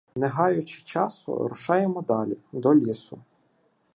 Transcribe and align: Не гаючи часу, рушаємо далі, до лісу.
Не 0.15 0.27
гаючи 0.27 0.81
часу, 0.83 1.47
рушаємо 1.47 2.01
далі, 2.01 2.37
до 2.53 2.75
лісу. 2.75 3.19